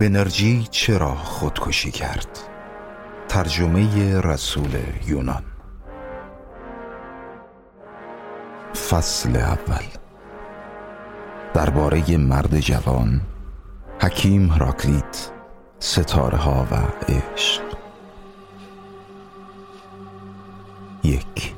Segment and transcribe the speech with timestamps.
[0.00, 2.38] بنرژی چرا خودکشی کرد؟
[3.28, 4.70] ترجمه رسول
[5.06, 5.42] یونان.
[8.90, 9.84] فصل اول.
[11.54, 13.20] درباره مرد جوان
[14.02, 15.30] حکیم هراکلیت
[15.78, 16.76] ستاره ها و
[17.12, 17.62] عشق.
[21.04, 21.54] یک.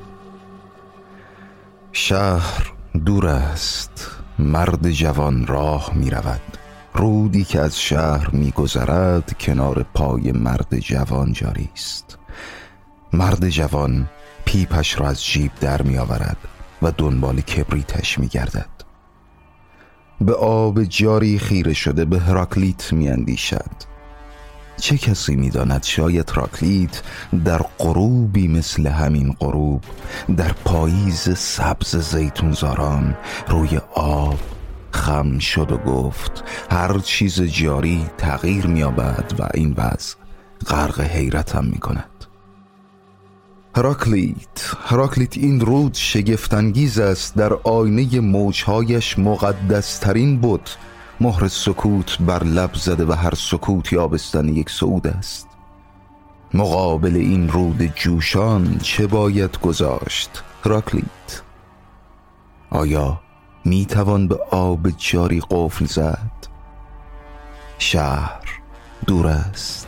[1.91, 2.73] شهر
[3.05, 6.57] دور است مرد جوان راه می رود
[6.93, 12.17] رودی که از شهر میگذرد کنار پای مرد جوان جاری است.
[13.13, 14.09] مرد جوان
[14.45, 16.37] پیپش را از جیب در می آورد
[16.81, 18.69] و دنبال کبریتش می گردد
[20.21, 23.93] به آب جاری خیره شده به هراکلیت می اندیشد
[24.77, 27.01] چه کسی می‌داند شاید هراکلیت
[27.45, 29.83] در غروبی مثل همین غروب
[30.37, 34.39] در پاییز سبز زیتونزاران روی آب
[34.93, 40.15] خم شد و گفت هر چیز جاری تغییر میابد و این وضع
[40.67, 42.09] غرق حیرتم می‌کند.
[43.75, 50.69] هراکلیت هراکلیت این رود شگفتانگیز است در آینه موجهایش مقدسترین بود
[51.21, 55.47] مهر سکوت بر لب زده و هر سکوت یابستن یک سعود است.
[56.53, 61.41] مقابل این رود جوشان چه باید گذاشت؟ هراکلیت.
[62.69, 63.22] آیا
[63.65, 66.47] می توان به آب جاری قفل زد؟
[67.77, 68.59] شهر
[69.07, 69.87] دور است.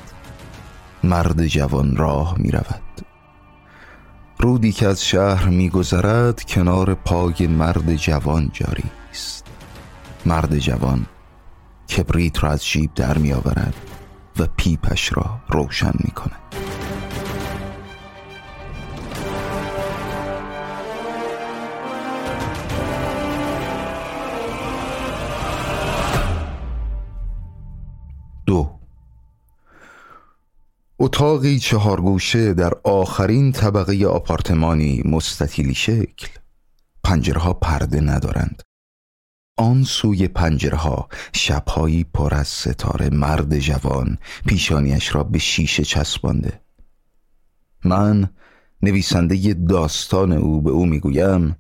[1.04, 2.82] مرد جوان راه می رود
[4.40, 9.46] رودی که از شهر می گذرد کنار پای مرد جوان جاری است.
[10.26, 11.06] مرد جوان
[11.98, 13.76] کبریت را از جیب در می آورد
[14.40, 16.45] و پیپش را روشن می کند
[31.06, 36.28] اتاقی چهارگوشه در آخرین طبقه آپارتمانی مستطیلی شکل.
[37.04, 38.62] پنجرها پرده ندارند.
[39.58, 46.62] آن سوی پنجرها شبهایی پر از ستاره مرد جوان پیشانیش را به شیشه چسبانده.
[47.84, 48.30] من
[48.82, 51.56] نویسنده داستان او به او می‌گویم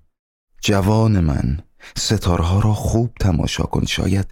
[0.62, 1.60] جوان من
[1.98, 4.28] ستارها را خوب تماشا کن شاید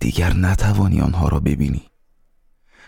[0.00, 1.89] دیگر نتوانی آنها را ببینی.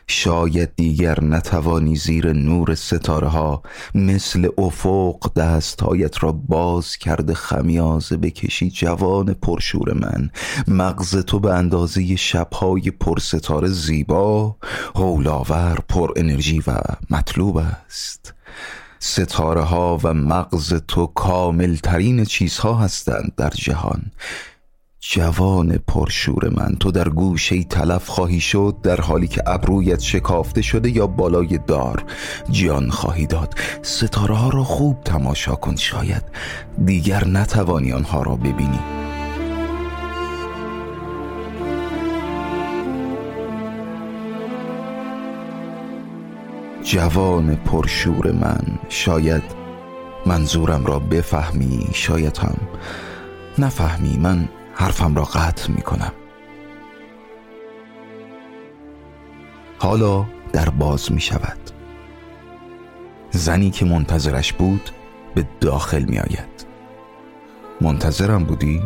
[0.06, 3.62] شاید دیگر نتوانی زیر نور ستاره ها
[3.94, 10.30] مثل افق دستهایت را باز کرده خمیازه بکشی جوان پرشور من.
[10.68, 14.56] مغز تو به اندازه شبهای پرستاره زیبا
[14.94, 16.74] هولاور پر انرژی و
[17.10, 18.34] مطلوب است.
[18.98, 24.02] ستاره ها و مغز تو کامل ترین چیزها هستند در جهان.
[25.04, 30.90] جوان پرشور من تو در گوشه تلف خواهی شد در حالی که ابرویت شکافته شده
[30.90, 32.04] یا بالای دار.
[32.50, 33.54] جان خواهی داد.
[33.82, 36.22] ستاره ها را خوب تماشا کن شاید
[36.84, 38.80] دیگر نتوانی آنها را ببینی.
[46.84, 49.42] جوان پرشور من شاید
[50.26, 52.56] منظورم را بفهمی شاید هم
[53.58, 54.18] نفهمی.
[54.18, 54.48] من
[54.82, 56.12] حرفم را قطع می کنم
[59.78, 61.58] حالا در باز می شود
[63.30, 64.90] زنی که منتظرش بود
[65.34, 66.66] به داخل می آید
[67.80, 68.82] منتظرم بودی؟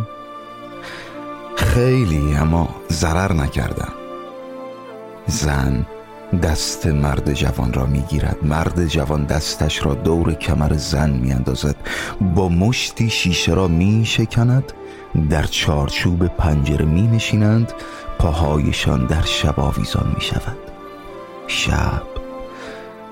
[1.57, 3.93] خیلی اما ضرر نکردم.
[5.27, 5.87] زن
[6.43, 8.45] دست مرد جوان را می‌گیرد.
[8.45, 11.77] مرد جوان دستش را دور کمر زن میاندازد.
[12.35, 14.73] با مشتی شیشه را می شکند
[15.25, 17.73] در چارچوب پنجره می نشینند
[18.19, 20.57] پاهایشان در شب آویزان می شود
[21.47, 22.03] شب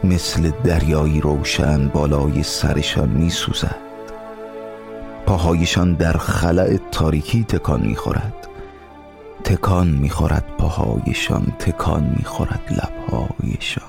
[0.05, 3.77] مثل دریایی روشن بالای سرشان می سوزد
[5.27, 8.49] پاهایشان در خلع تاریکی تکان می خورد
[9.45, 13.85] تکان می خورد پاهایشان تکان می خورد لبهایشان.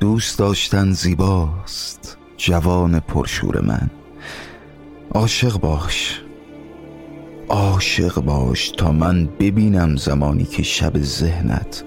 [0.00, 3.90] دوست داشتن زیباست جوان پرشور من.
[5.14, 6.22] عاشق باش.
[7.50, 11.84] عاشق باش تا من ببینم زمانی که شب ذهنت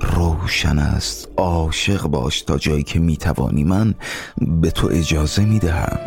[0.00, 1.28] روشن است.
[1.36, 3.94] عاشق باش تا جایی که می‌توانی من
[4.38, 5.98] به تو اجازه می‌دهم.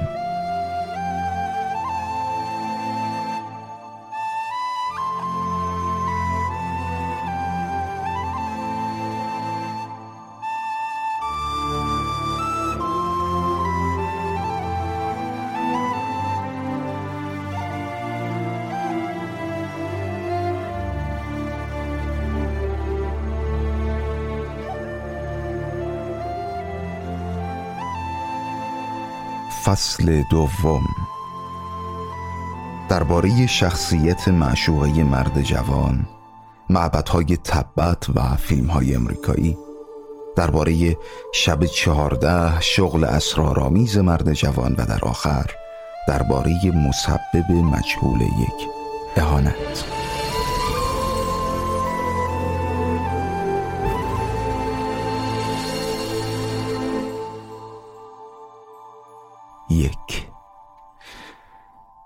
[29.68, 30.88] فصل دوم.
[32.90, 36.08] درباره شخصیت معشوقه مرد جوان
[36.70, 39.58] معبدهای تبت و فیلم های امریکایی
[40.36, 40.98] درباره
[41.34, 45.46] شب چهارده شغل اسرارآمیز مرد جوان و در آخر
[46.08, 48.68] درباره مسبب مجهول یک
[49.16, 49.97] اهانت.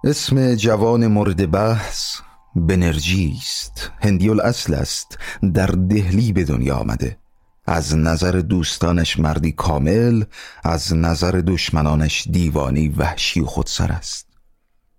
[0.03, 2.15] اسم جوان مورد بحث
[2.55, 3.91] بنرژی است.
[4.01, 5.17] هندی الاصل است.
[5.53, 7.17] در دهلی به دنیا آمده.
[7.65, 10.23] از نظر دوستانش مردی کامل
[10.63, 14.27] از نظر دشمنانش دیوانی وحشی و خودسر است.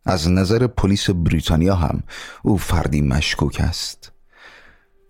[0.05, 2.03] از نظر پلیس بریتانیا هم
[2.43, 4.13] او فردی مشکوک است.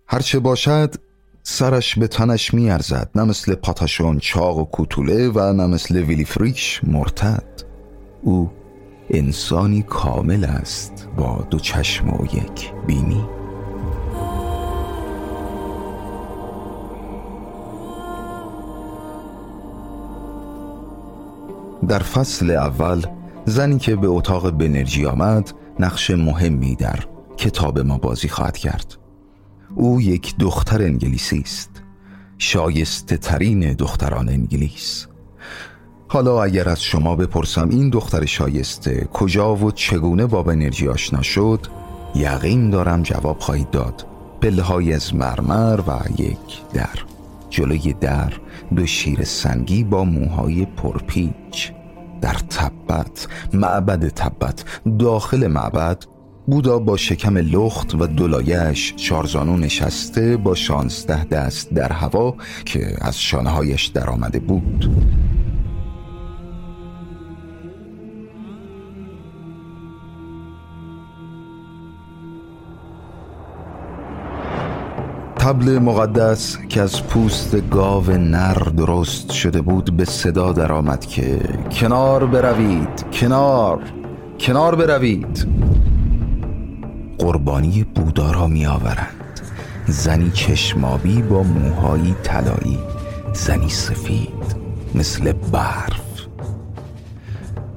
[0.08, 0.94] هرچه باشد
[1.42, 3.10] سرش به تنش میارزد.
[3.14, 7.62] نه مثل پاتاشون چاق و کوتوله و نه مثل ویلی فریش مرتد.
[8.22, 8.61] او
[9.12, 13.24] انسانی کامل است با دو چشم و یک بینی.
[21.88, 23.06] در فصل اول
[23.44, 26.98] زنی که به اتاق بنرژی آمد نقش مهمی در
[27.36, 28.96] کتاب ما بازی خواهد کرد.
[29.74, 31.70] او یک دختر انگلیسی است.
[32.38, 35.06] شایسته ترین دختران انگلیس.
[36.12, 41.66] حالا اگر از شما بپرسم این دختر شایسته کجا و چگونه با بنرژی آشنا شد
[42.14, 44.06] یقین دارم جواب خواهید داد.
[44.42, 46.98] پله از مرمر و یک در.
[47.50, 48.32] جلوی در
[48.76, 51.72] دو شیر سنگی با موهای پرپیچ.
[52.20, 54.64] در تبت معبد تبت
[54.98, 56.04] داخل معبد
[56.46, 62.34] بودا با شکم لخت و دلایش چارزانو نشسته با شانزده دست در هوا
[62.64, 64.90] که از شانههایش در آمده بود.
[75.42, 81.40] تبل مقدس که از پوست گاو نر درست شده بود به صدا درآمد که
[81.80, 83.78] کنار بروید کنار
[84.40, 85.46] کنار بروید.
[87.18, 89.40] قربانی بودا را می آورند
[89.86, 92.78] زنی چشمابی با موهایی طلایی
[93.32, 94.56] زنی سفید
[94.94, 96.26] مثل برف.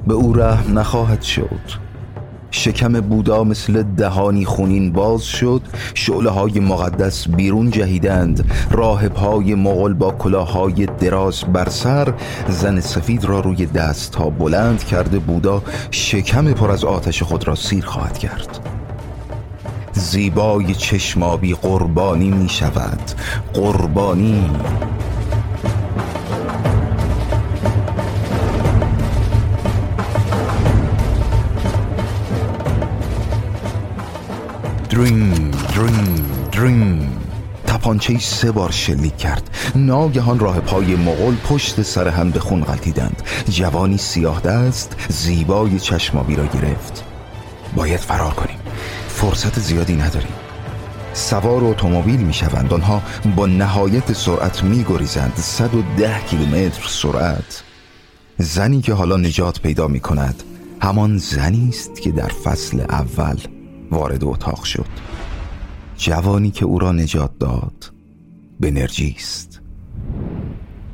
[0.07, 1.84] به او رحم نخواهد شد.
[2.65, 5.61] شکم بودا مثل دهانی خونین باز شد.
[5.93, 8.51] شعله های مقدس بیرون جهیدند.
[8.71, 12.13] راهب های مغل با کلاهای دراز بر سر.
[12.49, 17.55] زن سفید را روی دست ها بلند کرده بودا شکم پر از آتش خود را
[17.55, 18.59] سیر خواهد کرد.
[19.93, 23.11] زیبای چشمابی قربانی می شود
[23.53, 24.49] قربانی.
[34.95, 37.09] درین درین درین.
[37.67, 39.49] تپانچه سه بار شلیک کرد.
[39.75, 43.23] ناگهان راه پای مغول پشت سر هم به خون غلطیدند.
[43.49, 47.03] جوانی سیاه دست زیبای چشمابی را گرفت.
[47.75, 48.57] باید فرار کنیم.
[49.07, 50.33] فرصت زیادی نداریم.
[51.13, 53.01] سوار اتومبیل می‌شوند آنها
[53.35, 57.63] با نهایت سرعت میگریزند 110 کیلومتر سرعت.
[58.37, 60.43] زنی که حالا نجات پیدا می کند
[60.81, 63.37] همان زنی است که در فصل اول
[63.91, 64.85] وارد اتاق شد.
[65.97, 67.93] جوانی که او را نجات داد
[68.59, 69.61] بنرژی است.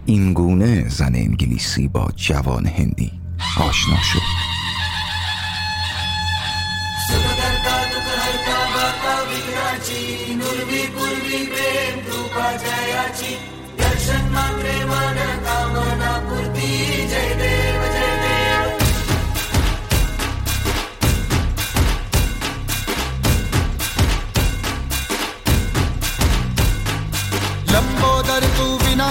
[0.06, 3.12] این گونه زن انگلیسی با جوان هندی
[3.60, 4.51] آشنا شد.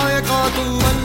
[0.03, 1.00] I got tuwan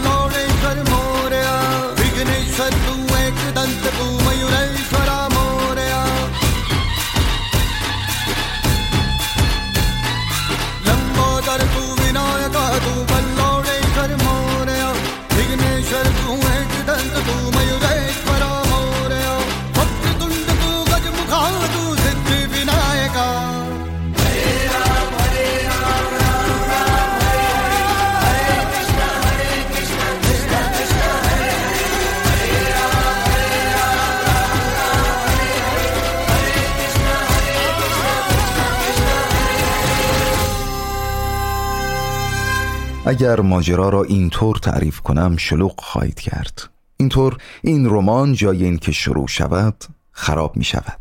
[43.07, 46.69] اگر ماجرا را اینطور تعریف کنم شلوغ خواهید کرد.
[46.97, 50.99] اینطور این رمان جای اینکه شروع شود خراب می شود.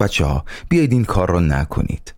[0.00, 2.14] بچه ها بیایید این کار را نکنید.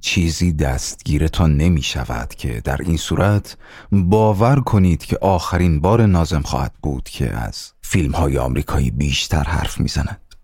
[0.00, 3.56] چیزی دستگیرتان نمی شود که در این صورت
[3.92, 9.80] باور کنید که آخرین بار نازم خواهد بود که از فیلم های آمریکایی بیشتر حرف
[9.80, 10.34] می زند.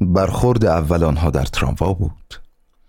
[0.00, 2.40] برخورد اول آنها در تراموا بود.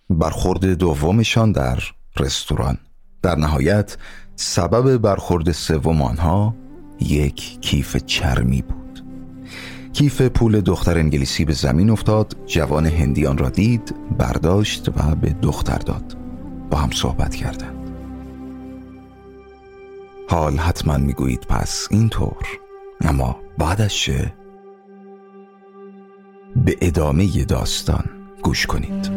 [0.09, 1.83] برخورد دومشان در
[2.19, 2.77] رستوران.
[3.23, 3.97] در نهایت
[4.35, 6.55] سبب برخورد سوم آنها
[6.99, 9.03] یک کیف چرمی بود.
[9.93, 15.77] کیف پول دختر انگلیسی به زمین افتاد جوان هندیان را دید برداشت و به دختر
[15.77, 16.17] داد.
[16.71, 17.89] با هم صحبت کردند.
[20.29, 22.47] حال حتما می‌گویید پس اینطور.
[23.01, 24.33] اما بعدش چه؟
[26.55, 28.05] به ادامه داستان
[28.43, 29.11] گوش کنید.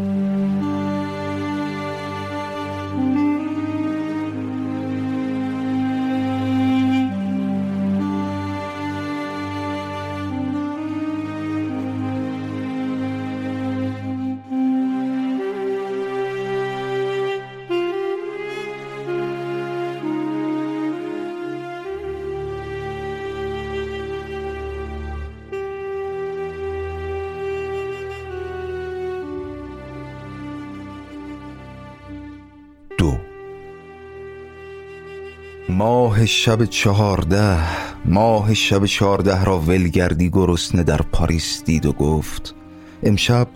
[35.76, 37.58] ماه شب چهارده
[38.04, 42.54] ماه شب چهارده را ولگردی گرسنه در پاریس دید و گفت
[43.02, 43.48] امشب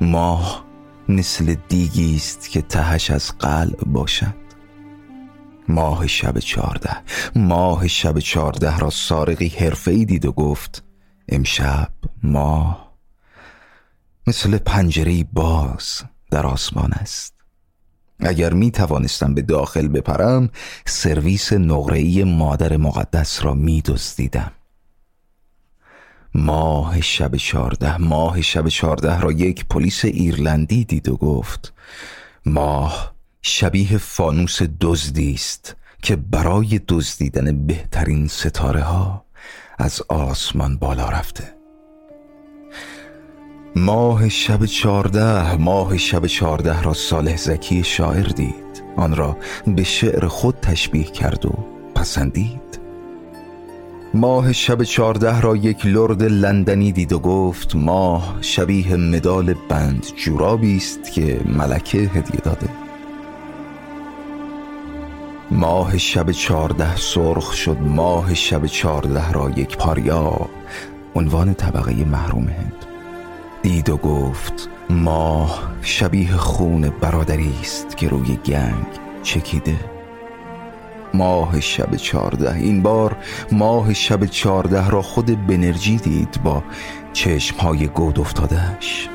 [0.00, 0.64] ماه
[1.08, 4.34] مثل دیگی است که تهش از قلب باشد.
[5.68, 6.96] ماه شب چهارده
[7.36, 10.84] ماه شب چهارده را سارقی حرفه‌ای دید و گفت
[11.28, 12.92] امشب ماه
[14.26, 17.41] مثل پنجره باز در آسمان است.
[18.20, 20.50] اگر می توانستم به داخل بپرم
[20.86, 24.52] سرویس نقره‌ای مادر مقدس را می دزدیدم
[26.34, 31.72] ماه شب چارده ماه شب چارده را یک پلیس ایرلندی دید و گفت
[32.46, 39.24] ماه شبیه فانوس دزدی است که برای دزدیدن بهترین ستاره ها
[39.78, 41.61] از آسمان بالا رفته.
[43.76, 48.82] ماه شب چارده ماه شب چارده را صالح زکی شاعر دید.
[48.96, 49.36] آن را
[49.66, 51.52] به شعر خود تشبیه کرد و
[51.94, 52.80] پسندید.
[54.14, 60.76] ماه شب چارده را یک لرد لندنی دید و گفت ماه شبیه مدال بند جورابی
[60.76, 62.68] است که ملکه هدیه داده.
[65.50, 70.48] ماه شب چارده سرخ شد ماه شب چارده را یک پاریا.
[71.14, 72.91] عنوان طبقه محروم هند.
[73.62, 78.86] دید و گفت ماه شبیه خون برادری است که روی گنگ
[79.22, 79.76] چکیده.
[81.14, 83.16] ماه شب چارده این بار
[83.52, 86.62] ماه شب چارده را خود بنرژی دید با
[87.12, 89.08] چشمهای گود افتادهش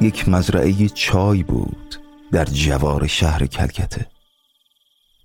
[0.00, 1.96] یک مزرعه چای بود
[2.32, 4.06] در جوار شهر کلکته.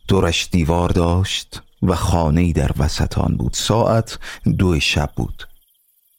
[0.07, 3.53] دورش دیوار داشت و خانه در وسط آن بود.
[3.53, 4.19] ساعت
[4.57, 5.47] دو شب بود.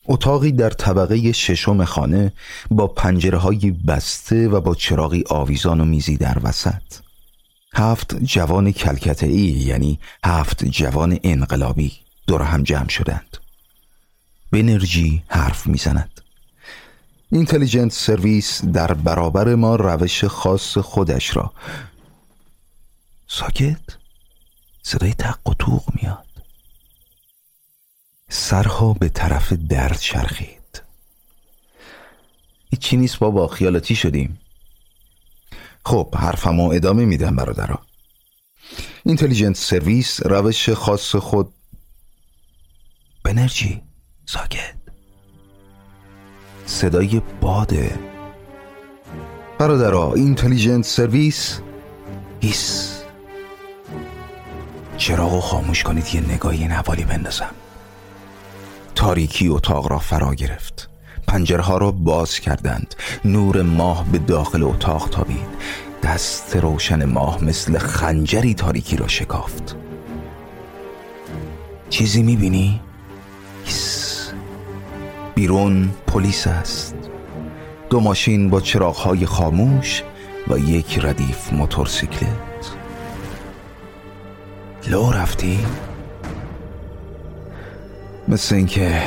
[0.06, 2.32] اتاقی در طبقه ششم خانه
[2.70, 6.82] با پنجره های بسته و با چراغی آویزان و میزی در وسط.
[7.74, 11.92] هفت جوان کلکته ای یعنی هفت جوان انقلابی
[12.26, 13.36] دور هم جمع شدند.
[14.52, 16.20] بنرجی حرف می‌زند.
[17.32, 21.52] اینتلیجنت سرویس در برابر ما روش خاص خودش را.
[23.28, 23.96] ساکت؟
[24.82, 26.26] صدای تق و توق میاد.
[28.28, 30.82] سرها به طرف در چرخید.
[32.80, 34.38] چیزی نیست بابا خیالاتی شدیم.
[35.84, 37.86] خب حرفمو ادامه میدم برادرها
[39.04, 41.54] اینتلیجنت سرویس روش خاص خود
[43.24, 43.82] بنرژی
[44.26, 44.85] ساکت.
[46.66, 47.98] صدای باده
[49.58, 51.60] برادرها اینتلیجنت سرویس
[52.40, 52.92] هیس.
[54.96, 57.50] چراغ خاموش کنید یه نگاهی این حوالی بندازم؟
[58.94, 60.88] تاریکی اتاق را فرا گرفت.
[61.28, 62.94] پنجرها را باز کردند.
[63.24, 65.46] نور ماه به داخل اتاق تابید.
[66.02, 69.76] دست روشن ماه مثل خنجری تاریکی را شکافت.
[71.90, 72.80] چیزی می‌بینی؟
[75.36, 76.94] بیرون پلیس است.
[77.90, 80.02] دو ماشین با چراغهای خاموش
[80.48, 82.76] و یک ردیف موتورسیکلت.
[84.88, 85.58] لو رفتی؟
[88.28, 89.02] مثل اینکه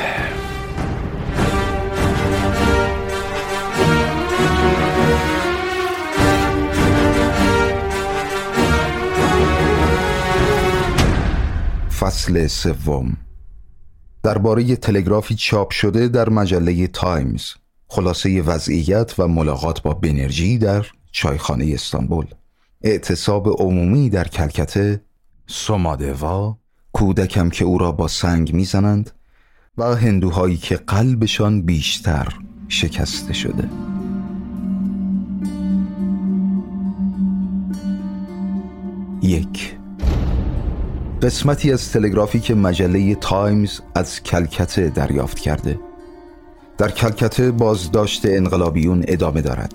[11.98, 13.29] فصل سوم.
[14.22, 17.44] درباره تلگرافی چاپ شده در مجله تایمز.
[17.88, 22.26] خلاصه وضعیت و ملاقات با بنرژی در چایخانه استانبول.
[22.82, 25.00] اعتصاب عمومی در کلکته
[25.46, 26.56] سومادوا
[26.92, 29.10] کودکم که او را با سنگ می‌زنند
[29.78, 33.68] و هندوهایی که قلبشان بیشتر شکسته شده.
[39.22, 39.79] یک
[41.22, 45.78] قسمتی از تلگرافی که مجله تایمز از کلکته دریافت کرده.
[46.78, 49.72] در کلکته بازداشت انقلابیون ادامه دارد.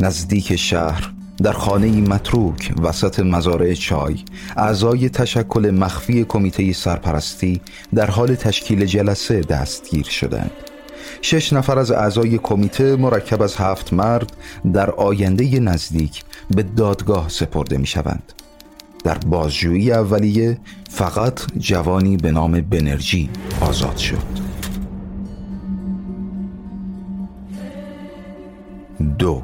[0.00, 1.12] نزدیک شهر
[1.42, 4.16] در خانه متروک وسط مزارع چای
[4.56, 7.60] اعضای تشکل مخفی کمیته سرپرستی
[7.94, 10.50] در حال تشکیل جلسه دستگیر شدند.
[11.22, 14.32] شش نفر از اعضای کمیته مرکب از هفت مرد
[14.72, 18.32] در آینده نزدیک به دادگاه سپرده می شوند
[19.06, 20.58] در بازجویی اولیه
[20.90, 24.46] فقط جوانی به نام بنرژی آزاد شد.
[29.18, 29.42] دو.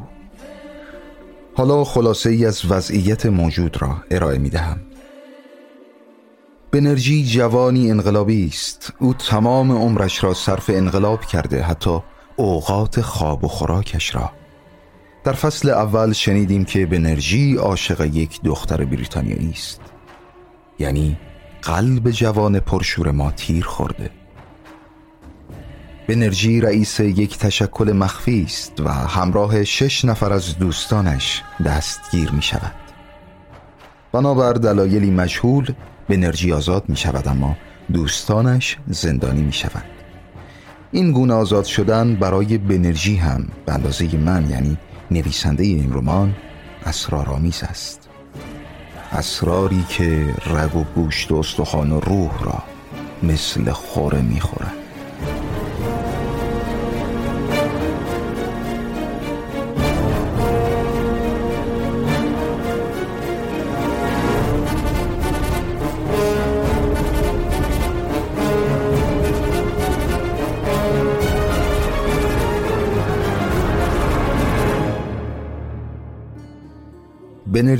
[1.54, 4.80] حالا خلاصه ای از وضعیت موجود را ارائه می دهم
[6.70, 8.92] بنرژی جوانی انقلابی است.
[8.98, 11.98] او تمام عمرش را صرف انقلاب کرده حتی
[12.36, 14.41] اوقات خواب و خوراکش را.
[15.24, 19.80] در فصل اول شنیدیم که بنرژی عاشق یک دختر بریتانیایی است.
[20.78, 21.16] یعنی
[21.62, 24.10] قلب جوان پرشور ما تیر خورده.
[26.08, 32.74] بنرژی رئیس یک تشکل مخفی است و همراه شش نفر از دوستانش دستگیر می شود.
[34.12, 35.72] بنابر دلایلی مجهول
[36.08, 37.56] بنرژی آزاد می شود اما
[37.92, 39.84] دوستانش زندانی می شود
[40.92, 44.78] این گونه آزاد شدن برای بنرژی هم به اندازه من یعنی
[45.10, 46.36] نویسنده این رمان
[46.84, 48.08] اسرارآمیز است.
[49.12, 52.62] اسراری که رگ و گوشت و استخوان و روح را
[53.22, 54.81] مثل خوره می‌خورد.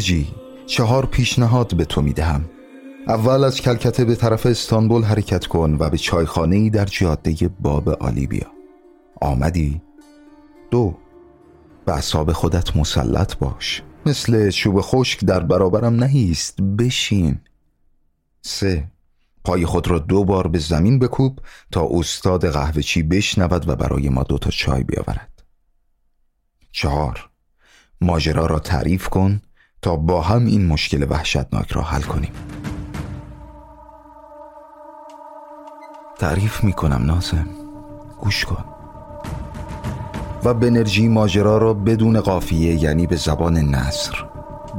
[0.02, 0.34] بنرژی
[0.66, 2.44] چهار پیشنهاد به تو می‌دهم.
[3.08, 7.88] اول از کلکته به طرف استانبول حرکت کن و به چایخانه ای در جاده باب
[7.88, 8.46] آلی بیا.
[9.20, 9.82] آمدی؟
[10.70, 10.96] دو.
[11.86, 13.82] به اصاب خودت مسلط باش.
[14.06, 17.40] مثل چوب خشک در برابرم نهیست بشین.
[18.42, 18.90] سه.
[19.44, 21.38] پای خود را دو بار به زمین بکوب
[21.70, 25.42] تا استاد قهوه چی بشنود و برای ما دوتا چای بیاورد.
[26.72, 27.28] چهار.
[28.00, 29.42] ماجرا را تعریف کن
[29.82, 32.32] تا با هم این مشکل وحشتناک را حل کنیم.
[36.18, 37.48] تعریف می‌کنم نازم
[38.20, 38.64] گوش کن.
[40.44, 44.12] و بنرژی ماجرا را بدون قافیه یعنی به زبان نصر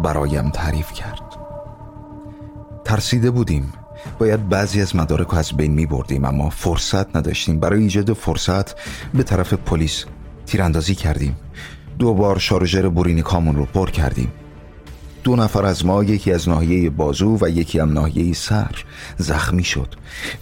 [0.04, 1.22] برایم تعریف کرد.
[2.86, 3.74] ترسیده بودیم.
[4.20, 7.60] باید بعضی از مدارک از بین می بردیم اما فرصت نداشتیم.
[7.60, 8.76] برای ایجاد فرصت
[9.14, 10.06] به طرف پلیس
[10.46, 11.36] تیراندازی کردیم.
[12.00, 14.32] دو بار شارژر بورینیکامون رو پر کردیم.
[15.24, 18.84] دو نفر از ما یکی از ناحیه بازو و یکی هم ناحیه سر
[19.18, 19.96] زخمی شد.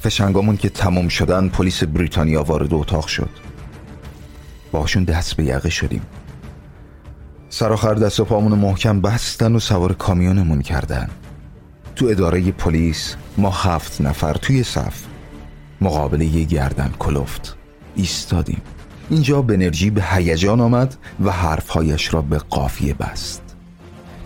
[0.04, 3.30] فشنگامون که تمام شدن پلیس بریتانیا وارد اتاق شد.
[4.72, 6.02] باشون دست به یقه شدیم.
[7.50, 11.10] سراخر دست و پامون محکم بستن و سوار کامیونمون کردن.
[11.96, 15.04] تو اداره پلیس ما هفت نفر توی صف
[15.82, 17.56] مقابل یه گردن کلفت
[17.96, 18.62] ایستادیم.
[19.10, 23.51] اینجا بنرژی به هیجان آمد و حرفهایش را به قافیه بست.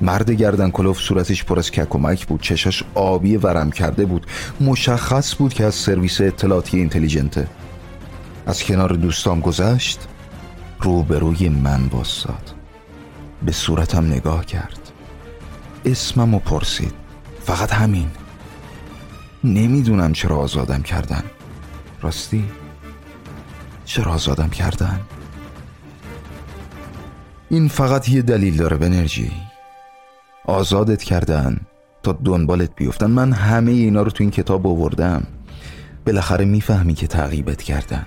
[0.02, 2.42] مرد گردن کلوف صورتش پر از ککمک بود.
[2.42, 4.26] چشاش آبی ورم کرده بود.
[4.62, 7.48] مشخص بود که از سرویس اطلاعاتی اینتلیجنته.
[8.46, 10.08] از کنار دوستام گذشت
[10.80, 12.54] روبروی من باساد
[13.46, 14.80] به صورتم نگاه کرد.
[15.86, 16.94] اسمم و پرسید.
[17.44, 18.08] فقط همین.
[19.44, 21.24] نمی‌دونم چرا آزادم کردن.
[22.02, 22.46] راستی؟
[23.86, 25.00] چرا آزادم کردن؟
[27.50, 29.32] این فقط یه دلیل داره بنرژی
[30.48, 31.60] آزادت کردن
[32.04, 33.12] تا دنبالت بیفتن.
[33.12, 35.24] من همه اینا رو تو این کتاب آوردم.
[36.06, 38.06] بالاخره می‌فهمی که تعقیبت کردن.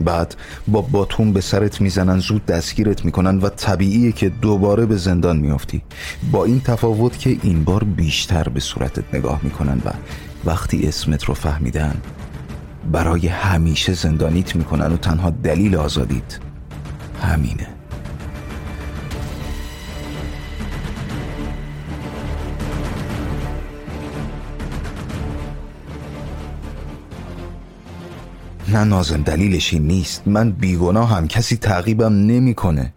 [0.00, 0.34] بعد
[0.68, 5.82] با باتون به سرت می‌زنن زود دستگیرت می‌کنن و طبیعیه که دوباره به زندان میافتی.
[6.32, 9.90] با این تفاوت که این بار بیشتر به صورتت نگاه می‌کنن و
[10.44, 11.94] وقتی اسمت رو فهمیدن
[12.92, 16.38] برای همیشه زندانیت می‌کنن و تنها دلیل آزادیت
[17.22, 17.77] همینه.
[28.72, 30.28] نه نازم دلیلش این نیست.
[30.28, 32.94] من بیگناه هم کسی تعقیبم نمی‌کنه.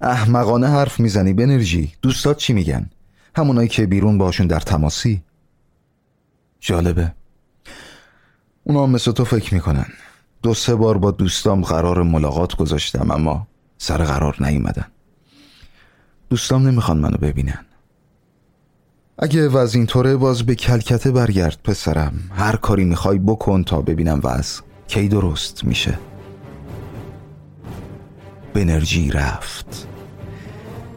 [0.00, 1.92] احمقانه حرف می‌زنی بنرژی.
[2.02, 2.90] دوستات چی میگن؟
[3.36, 5.22] همونایی که بیرون باشون در تماسی.
[6.60, 7.12] جالبه.
[8.64, 9.86] اونا مثل تو فکر می‌کنن.
[10.42, 13.46] دو سه بار با دوستام قرار ملاقات گذاشتم اما
[13.78, 14.86] سر قرار نیومدن.
[16.30, 17.64] دوستام نمی‌خوان منو ببینن.
[19.18, 24.60] اگه وز اینطوره باز به کلکته برگرد پسرم هر کاری می‌خوای بکن تا ببینم وز
[24.88, 25.98] کی درست میشه.
[28.54, 29.88] بنرژی رفت.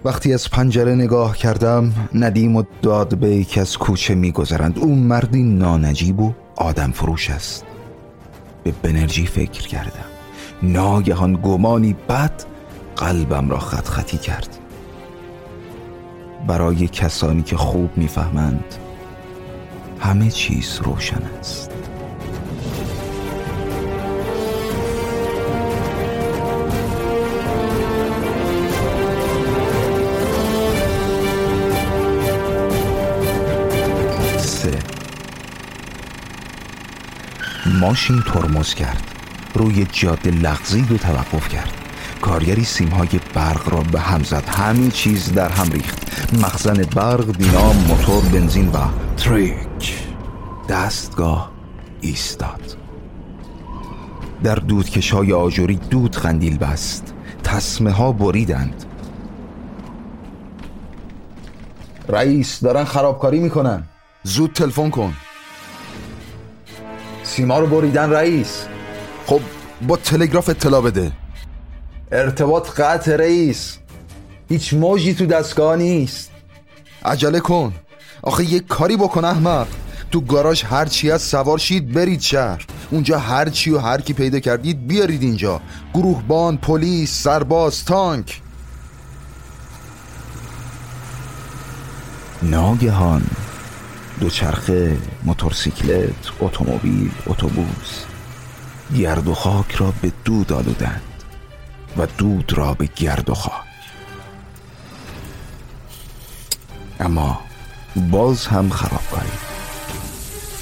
[0.05, 4.79] وقتی از پنجره نگاه کردم ندیم و داد به یکی از کوچه میگذرند.
[4.79, 7.65] او مردی نانجیب و آدم فروش است.
[8.63, 10.05] به بنرژی فکر کردم.
[10.63, 12.43] ناگهان گمانی بد
[12.95, 14.58] قلبم را خط خطی کرد.
[16.47, 18.75] برای کسانی که خوب می‌فهمند
[19.99, 21.71] همه چیز روشن است.
[37.79, 39.03] ماشین ترمز کرد.
[39.53, 41.78] روی جاده لغزید و توقف کرد.
[42.21, 44.43] کارگری سیمهای برق را به هم زد.
[44.49, 45.99] همه چیز در هم ریخت.
[46.33, 48.77] مخزن برق دینام موتور بنزین و
[49.17, 50.07] تریک.
[50.69, 51.51] دستگاه
[52.01, 52.77] ایستاد.
[54.43, 57.13] در دودکشای آجوری دود خندیل بست.
[57.43, 58.85] تسمه ها بریدند.
[62.09, 63.83] رئیس دارن خرابکاری می‌کنن.
[64.23, 65.13] زود تلفن کن.
[67.23, 68.65] سیما رو بریدن رئیس.
[69.25, 69.41] خب
[69.87, 71.11] با تلگراف اطلاع بده.
[72.11, 73.77] ارتباط قطع رئیس.
[74.49, 76.31] هیچ موجی تو دستگاه نیست.
[77.05, 77.73] عجله کن.
[78.21, 79.67] آخه یه کاری بکن احمق
[80.11, 82.65] تو گاراژ هر چی از سوار شید برید شهر.
[82.91, 85.61] اونجا هر چی و هر کی پیدا کردید بیارید اینجا.
[85.93, 88.41] گروهبان پلیس سرباز تانک.
[92.43, 93.23] ناگهان
[94.19, 98.05] دوچرخه موتورسیکلت اتومبیل اتوبوس
[98.97, 101.08] گرد و خاک را به دود آلودند
[101.97, 103.53] و دود را به گرد و خاک.
[106.99, 107.39] اما
[107.95, 109.31] باز هم خرابکاری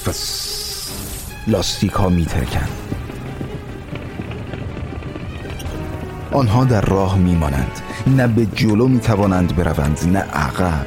[0.05, 0.57] فس
[1.47, 2.69] لاستیک ها میترکند
[6.31, 10.85] آنها در راه میمانند نه به جلو می‌توانند بروند نه عقب.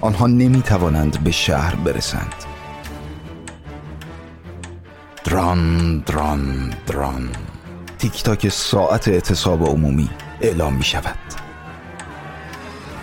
[0.00, 2.34] آنها نمی‌توانند به شهر برسند.
[5.24, 7.30] دران دران دران.
[7.98, 11.18] تیک تاک ساعت اعتصاب عمومی اعلام می شود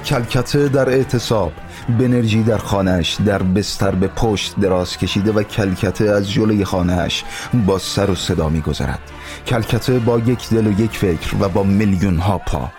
[0.06, 1.51] کلکته در اعتصاب
[1.99, 7.23] بنرژی در خانهش در بستر به پشت دراز کشیده و کلکته از جلوی خانهش
[7.54, 8.99] با سر و صدا می گذرد
[9.47, 12.71] کلکته با یک دل و یک فکر و با میلیون ها پا.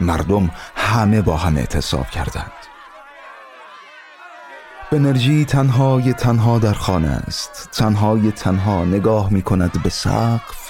[0.00, 2.52] مردم همه با هم اعتصاب کردند.
[4.92, 7.68] بنرژی تنهای تنها در خانه است.
[7.72, 10.65] تنهای تنها نگاه می کند به سقف.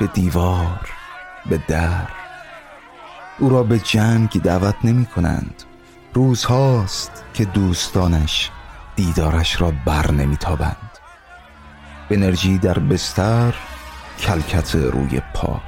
[0.00, 0.90] به دیوار
[1.46, 2.08] به در.
[3.38, 5.62] او را به جنگ دعوت نمی کنند.
[6.14, 8.50] روزهاست که دوستانش
[8.96, 10.90] دیدارش را بر نمی تابند.
[12.10, 13.54] بنرژی در بستر
[14.18, 15.60] کلکت روی پا.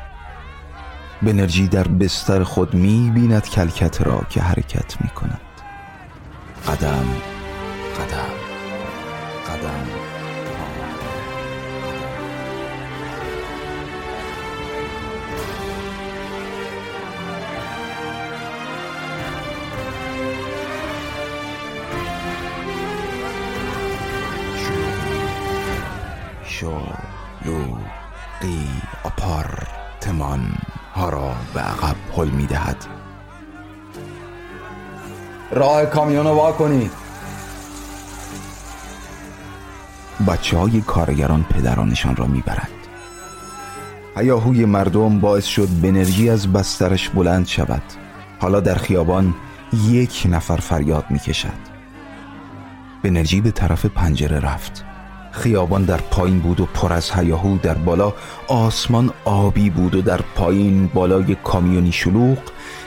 [1.22, 5.40] بنرژی در بستر خود می بیند کلکت را که حرکت می کند.
[6.66, 7.06] قدم
[7.98, 8.41] قدم.
[28.40, 28.68] قی
[29.04, 30.54] آپارتمان
[30.94, 32.76] ها را به عقب حل می دهد.
[35.50, 36.90] راه کامیون رو کنید.
[40.28, 42.68] بچه های کارگران پدرانشان را می‌برند
[44.16, 47.82] هیاهوی مردم باعث شد بنرژی از بسترش بلند شود.
[48.40, 49.34] حالا در خیابان
[49.72, 51.72] یک نفر فریاد می‌کشد
[53.02, 54.84] بنرژی به طرف پنجره رفت.
[55.32, 58.12] خیابان در پایین بود و پر از هیاهو در بالا
[58.48, 62.38] آسمان آبی بود و در پایین بالای کامیونی شلوغ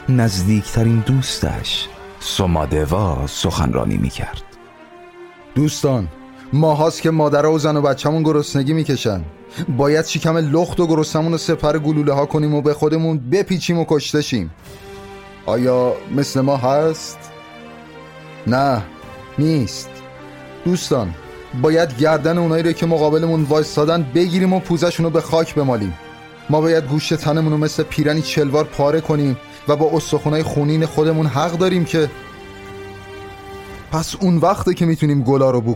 [0.10, 1.88] نزدیکترین دوستش
[2.20, 4.44] سومادوا سخنرانی می‌کرد.
[5.56, 6.08] دوستان
[6.54, 9.22] ماهاست که مادر و زن و بچهمون گرسنگی می‌کشن.
[9.78, 13.86] باید شکم لخت و گرسنمون رو سپر گلوله ها کنیم و به خودمون بپیچیم و
[13.88, 14.52] کشتشیم
[15.46, 17.18] آیا مثل ما هست؟
[18.48, 18.82] نه
[19.40, 19.90] نیست.
[20.66, 21.14] دوستان
[21.62, 25.94] باید گردن اونایی رو که مقابلمون وایستادن بگیریم و پوزشون رو به خاک بمالیم.
[26.50, 29.38] ما باید گوشت تنمون رو مثل پیرنی چلوار پاره کنیم
[29.68, 32.10] و با استخونای خونین خودمون حق داریم که
[33.92, 35.76] پس اون وقته که می‌تونیم گلا رو بو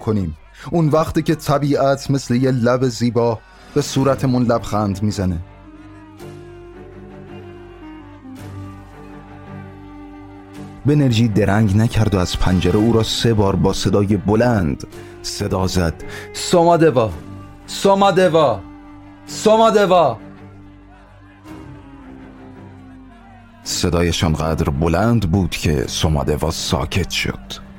[0.71, 3.39] اون وقته که طبیعت مثل یه لب زیبا
[3.73, 5.37] به صورتمون لبخند می‌زنه.
[10.85, 14.87] بنرژی درنگ نکرد و از پنجره او را سه بار با صدای بلند
[15.29, 15.93] صدا زد.
[16.33, 17.09] سومادوا
[17.67, 18.59] سومادوا
[19.27, 20.17] سومادوا
[23.63, 27.69] صدایشان قدر بلند بود که سومادوا ساکت شد.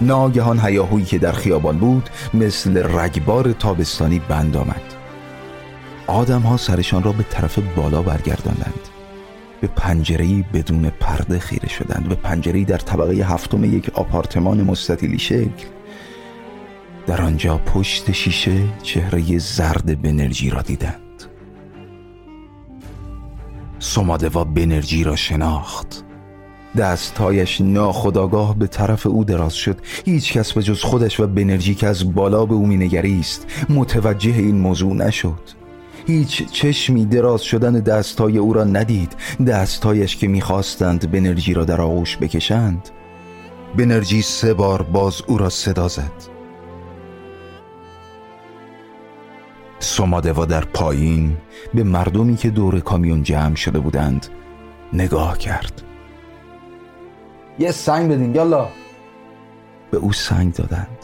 [0.00, 4.82] ناگهان هیاهویی که در خیابان بود مثل رگبار تابستانی بند آمد.
[6.06, 8.80] آدم ها سرشان را به طرف بالا برگرداندند.
[9.60, 12.08] به پنجرهی بدون پرده خیره شدند.
[12.08, 15.75] به پنجرهی در طبقه هفتم یک آپارتمان مستطیلی شکل
[17.06, 21.00] در آنجا پشت شیشه چهره زرد بنرژی را دیدند.
[23.78, 26.04] سومادوا بنرژی را شناخت.
[26.76, 29.78] دستهایش ناخداگاه به طرف او دراز شد.
[30.04, 34.58] هیچ کس به جز خودش و بنرژی که از بالا به او مینگریست متوجه این
[34.58, 35.40] موضوع نشد.
[36.06, 39.16] هیچ چشمی دراز شدن دستهای او را ندید.
[39.46, 42.88] دستهایش که می‌خواستند بنرژی را در آغوش بکشند
[43.76, 46.35] بنرژی سه بار باز او را صدا زد.
[49.78, 51.36] سومادوا در پایین
[51.74, 54.26] به مردمی که دور کامیون جمع شده بودند
[54.92, 55.82] نگاه کرد.
[57.58, 58.68] یه سنگ بدین یالا.
[59.90, 60.98] به او سنگ دادند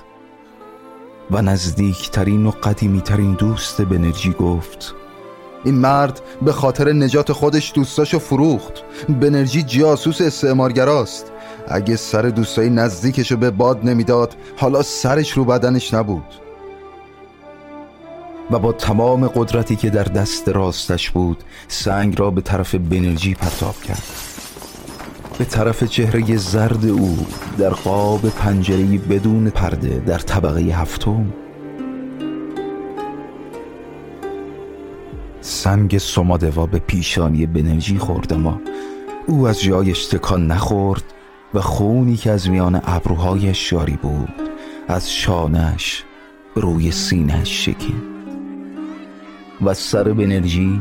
[1.30, 4.94] و نزدیکترین و قدیمیترین دوست بنرژی گفت
[5.64, 8.72] این مرد به خاطر نجات خودش دوستاشو فروخت.
[9.08, 11.32] بنرژی جاسوس استعمارگراست.
[11.68, 16.24] اگه سر دوستای نزدیکشو به باد نمی‌داد حالا سرش رو بدنش نبود.
[18.52, 23.82] و با تمام قدرتی که در دست راستش بود سنگ را به طرف بنرژی پرتاب
[23.82, 24.02] کرد.
[25.38, 27.26] به طرف چهره زرد او
[27.58, 31.32] در قاب پنجره بدون پرده در طبقه هفتم.
[35.40, 38.60] سنگ سمادوا به پیشانی بنرژی خورد اما
[39.26, 41.04] او از جایش تکان نخورد
[41.54, 44.32] و خونی که از میان ابروهایش جاری بود
[44.88, 46.04] از شانش
[46.54, 48.11] روی سینهش شکید
[49.64, 50.80] و سر بنرژی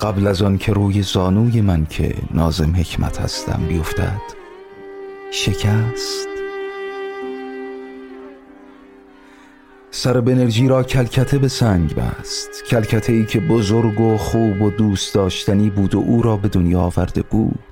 [0.00, 4.20] قبل از آن که روی زانوی من که نازم حکمت هستم بیفتد
[5.30, 6.28] شکست.
[9.90, 12.64] سر بنرژی را کلکته به سنگ بست.
[12.70, 16.80] کلکته ای که بزرگ و خوب و دوست داشتنی بود و او را به دنیا
[16.80, 17.65] آورده بود.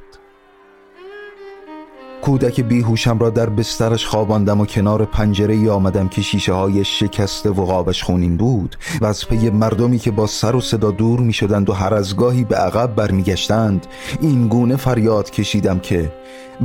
[2.24, 7.50] کودک بیهوشم را در بسترش خواباندم و کنار پنجره ای آمدم که شیشه های شکسته
[7.50, 11.32] و قابش خونین بود و از پی مردمی که با سر و صدا دور می
[11.32, 13.86] شدند و هر از گاهی به عقب برمیگشتند
[14.20, 16.12] این گونه فریاد کشیدم که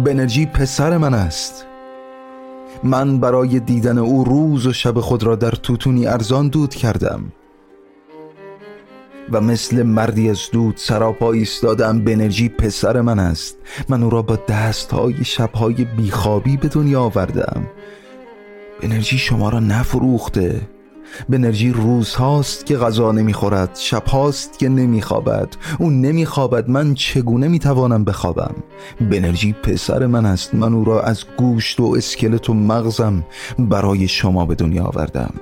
[0.06, 1.65] بنرژی پسر من است.
[2.84, 7.32] من برای دیدن او روز و شب خود را در توتونی ارزان دود کردم.
[9.32, 13.58] و مثل مردی از دود سراپا ایستادم بنرژی پسر من است.
[13.89, 17.68] من او را با دستهای شبهای بیخوابی به دنیا آوردم.
[18.82, 20.62] بنرژی شما را نفروخته.
[21.30, 25.48] بنرژی روز هاست که غذا نمی‌خورد شب هاست که نمیخوابد.
[25.80, 28.56] او نمیخوابد من چگونه می‌توانم بخوابم؟
[29.02, 30.56] بنرژی پسر من است.
[30.56, 33.26] من او را از گوشت و اسکلت و مغزم
[33.60, 35.34] برای شما به دنیا آوردم.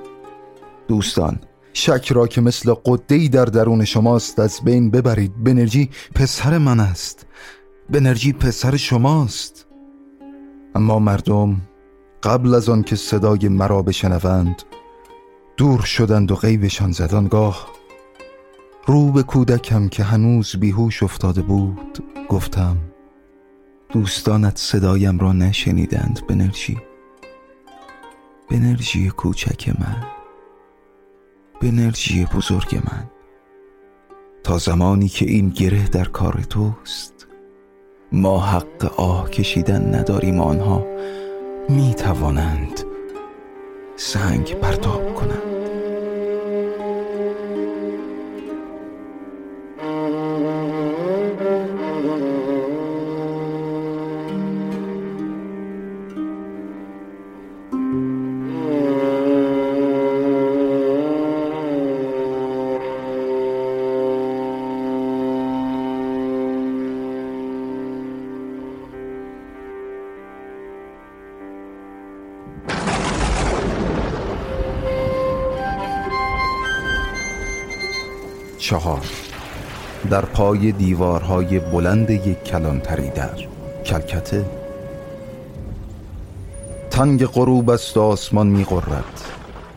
[0.88, 1.38] دوستان
[1.78, 5.44] شک را که مثل قدهی در درون شماست از بین ببرید.
[5.44, 7.26] بنرژی پسر من است.
[7.90, 9.66] بنرژی پسر شماست.
[10.74, 11.60] اما مردم
[12.22, 14.62] قبل از آن که صدای مرا بشنوند
[15.56, 17.68] دور شدند و غیبشان زدانگاه
[18.86, 22.76] رو به کودکم که هنوز بیهوش افتاده بود گفتم
[23.92, 26.78] دوستانت صدایم را نشنیدند بنرژی
[28.50, 30.17] بنرژی کوچک من.
[31.60, 33.10] بنرژی بزرگ من.
[34.44, 37.26] تا زمانی که این گره در کار توست
[38.12, 40.86] ما حق آه کشیدن نداریم آنها.
[41.68, 42.80] می توانند
[43.96, 45.47] سنگ پرتاب کنند.
[78.68, 79.00] چهار.
[80.10, 83.38] در پای دیوارهای بلند یک کلانتری در
[83.84, 84.44] کلکته.
[86.90, 88.66] تنگ غروب است و آسمان می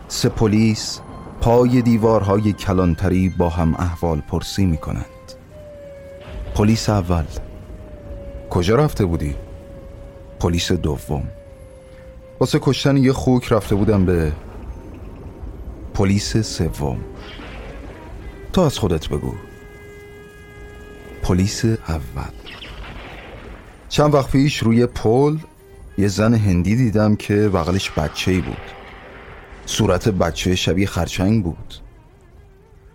[0.07, 0.99] سه پلیس
[1.41, 5.05] پای دیوارهای کلانتری با هم احوال پرسی می کنند.
[6.55, 7.25] پلیس اول.
[8.49, 9.35] کجا رفته بودی؟
[10.39, 11.23] پلیس دوم.
[12.39, 14.31] واسه کشتن یه خوک رفته بودم به
[15.93, 16.97] پلیس سوم.
[18.53, 19.33] تو از خودت بگو.
[21.21, 22.31] پلیس اول.
[23.89, 25.37] چند وقت پیش روی پل
[25.97, 28.71] یه زن هندی دیدم که بغلش بچه بود.
[29.65, 31.73] صورت بچه شبیه خرچنگ بود.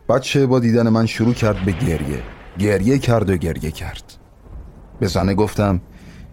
[0.09, 2.23] بچه با دیدن من شروع کرد به گریه.
[2.59, 4.15] گریه کرد و گریه کرد.
[5.01, 5.81] به زنه گفتم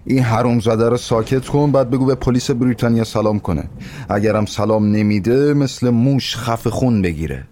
[0.05, 3.69] این حروم زده رو ساکت کن بعد بگو به پلیس بریتانیا سلام کنه.
[4.09, 7.47] اگرم سلام نمیده مثل موش خف خون بگیره.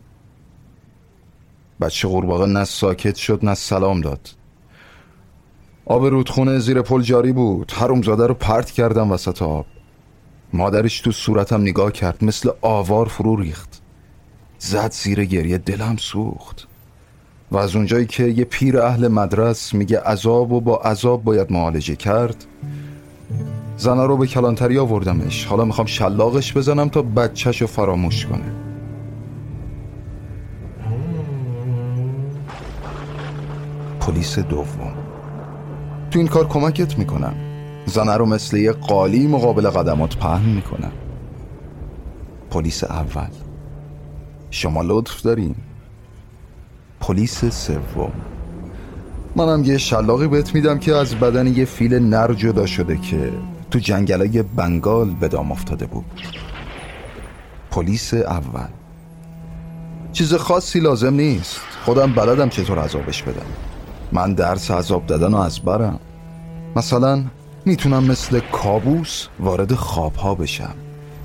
[1.82, 4.30] بچه قورباغه نه ساکت شد نه سلام داد.
[5.86, 7.74] آب رودخونه زیر پل جاری بود.
[8.04, 9.66] زاده رو پرت کردم وسط آب.
[10.54, 13.82] مادرش تو صورتم نگاه کرد مثل آوار فرو ریخت.
[14.60, 16.68] زد زیر گریه دلم سوخت.
[17.52, 21.96] و از اونجایی که یه پیر اهل مدرس میگه عذاب و با عذاب باید معالجه
[21.96, 22.46] کرد
[23.78, 25.46] زنا رو به کلانتری آوردمش.
[25.46, 28.71] حالا می‌خوام شلاقش بزنم تا بچهش رو فراموش کنه.
[34.02, 34.94] پلیس دوم.
[36.12, 37.34] تو این کار کمکت می‌کنم.
[37.86, 40.92] زنه رو مثل یه قالی مقابل قدمات پهن می‌کنم.
[42.50, 43.30] پلیس اول.
[44.50, 45.56] شما لطف داریم
[47.00, 48.12] پلیس سوم.
[49.36, 53.32] منم یه شلاقی بهت میدم که از بدن یه فیل نر جدا شده که
[53.72, 56.06] تو جنگلای بنگال به دام افتاده بود.
[57.72, 58.68] پلیس اول.
[60.12, 61.62] چیز خاصی لازم نیست.
[61.86, 63.71] خودم بلدم چطور عذابش بدم.
[64.12, 66.00] من درس عذاب دادن و از برم.
[66.76, 67.24] مثلا
[67.66, 70.76] می‌تونم مثل کابوس وارد خوابها بشم.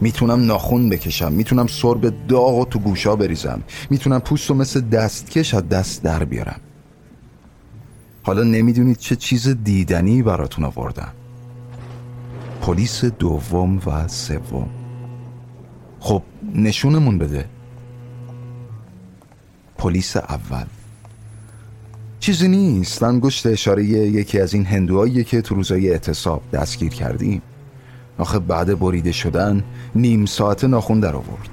[0.01, 1.33] می‌تونم ناخون بکشم.
[1.33, 3.63] می‌تونم سرب داغ و تو گوشا بریزم.
[3.91, 6.61] می‌تونم پوست و مثل دستکش از دست در بیارم.
[8.23, 11.13] حالا نمی‌دونید چه چیز دیدنی براتون آوردم.
[12.61, 14.69] پلیس دوم و سوم.
[16.01, 16.23] خب
[16.55, 17.49] نشونمون بده.
[19.79, 20.65] پلیس اول.
[22.27, 23.03] چیزی نیست.
[23.03, 27.43] انگشت اشاره یکی از این هندوهایی که تو روزای اعتصاب دستگیر کردیم.
[28.19, 31.49] آخه بعد بریده شدن نیم ساعت ناخون در آورد.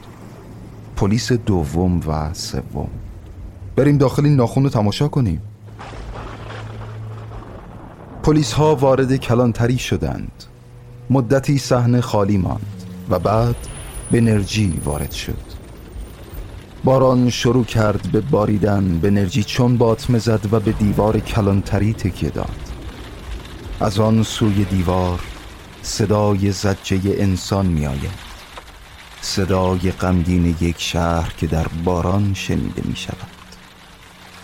[0.96, 2.90] پلیس دوم و سوم.
[3.76, 5.42] بریم داخل این ناخون رو تماشا کنیم.
[8.24, 10.44] پلیس ها وارد کلانتری شدند.
[11.10, 13.56] مدتی صحنه خالی ماند و بعد
[14.12, 15.53] بنرژی وارد شد.
[16.84, 22.30] باران شروع کرد به باریدن به نرژی چون باطمه زد و به دیوار کلانتری تکیه
[22.30, 22.74] داد.
[23.80, 25.20] از آن سوی دیوار
[25.82, 28.24] صدای زجه انسان می آید
[29.22, 33.28] صدای غمگین یک شهر که در باران شنیده می شود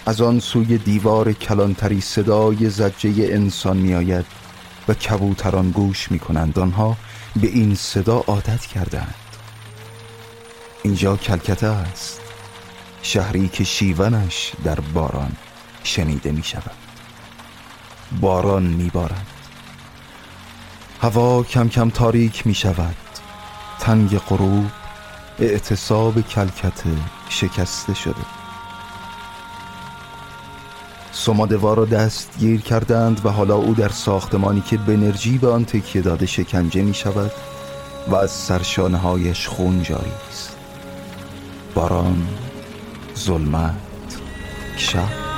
[0.06, 4.26] از آن سوی دیوار کلانتری صدای زجه انسان می آید
[4.88, 6.98] و کبوتران گوش می کنند آنها
[7.42, 9.16] به این صدا عادت کردند.
[10.84, 12.19] اینجا کلکته است.
[13.02, 15.32] شهری که شیونش در باران
[15.84, 16.72] شنیده می شود
[18.22, 19.28] باران می بارد
[21.02, 22.96] هوا کم کم تاریک می شود
[23.80, 24.72] تنگ غروب
[25.40, 26.90] اعتصاب کلکته
[27.30, 28.26] شکسته شده.
[31.12, 36.26] سمادوا را دستگیر کردند و حالا او در ساختمانی که بنرژی به آن تکیه داده
[36.26, 37.32] شکنجه می شود
[38.08, 40.58] و از سرشانه هایش خون جاری است.
[41.76, 42.28] باران
[43.20, 43.74] ظلمت.
[44.78, 45.29] شب؟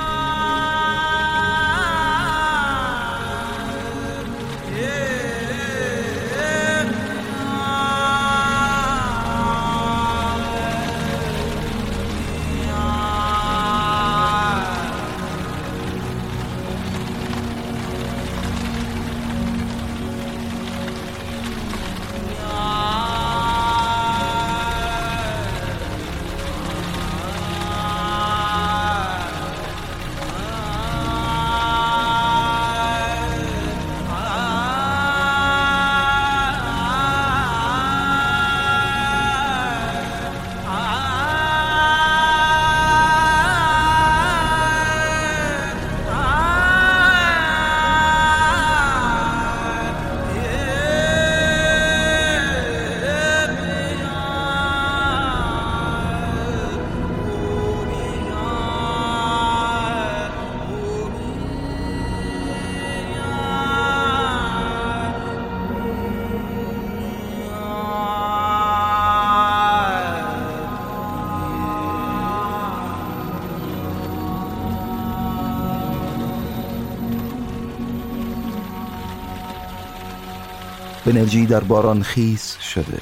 [81.12, 82.98] بنرژی در باران خیس شده.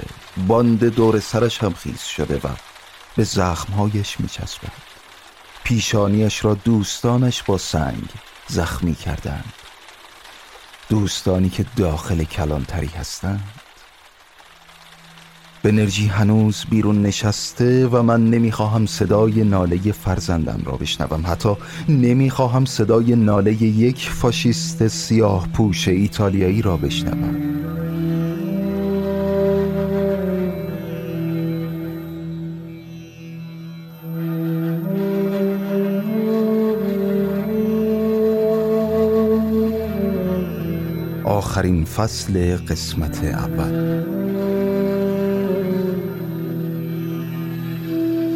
[0.47, 2.49] باند دور سرش هم خیس شده و
[3.17, 4.73] به زخمهایش میچسبد
[5.65, 8.09] پیشانیش را دوستانش با سنگ
[8.49, 9.53] زخمی کردند.
[10.89, 13.49] دوستانی که داخل کلانتری هستند.
[15.63, 21.27] بنرژی هنوز بیرون نشسته و من نمی‌خواهم صدای ناله فرزندم را بشنوم.
[21.27, 21.57] حتی
[21.89, 27.61] نمی‌خواهم صدای ناله یک فاشیست سیاه پوش ایتالیایی را بشنوم.
[41.61, 43.73] آخرین فصل قسمت اول.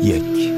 [0.03, 0.53] یک.